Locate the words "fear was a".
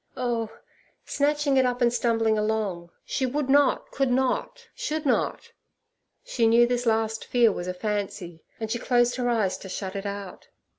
7.23-7.73